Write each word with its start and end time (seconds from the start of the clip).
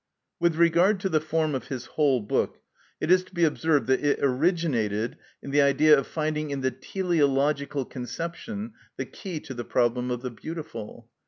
With 0.39 0.55
regard 0.55 0.99
to 1.01 1.09
the 1.09 1.21
form 1.21 1.53
of 1.53 1.67
his 1.67 1.85
whole 1.85 2.21
book, 2.21 2.57
it 2.99 3.11
is 3.11 3.23
to 3.25 3.35
be 3.35 3.43
observed 3.43 3.85
that 3.85 4.03
it 4.03 4.17
originated 4.19 5.15
in 5.43 5.51
the 5.51 5.61
idea 5.61 5.95
of 5.95 6.07
finding 6.07 6.49
in 6.49 6.61
the 6.61 6.71
teleological 6.71 7.85
conception 7.85 8.73
the 8.97 9.05
key 9.05 9.39
to 9.41 9.53
the 9.53 9.63
problem 9.63 10.09
of 10.09 10.23
the 10.23 10.31
beautiful. 10.31 11.07